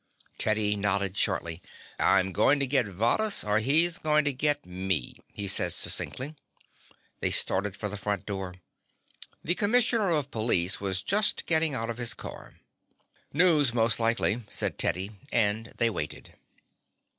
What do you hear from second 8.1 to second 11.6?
door. The commissioner of police was just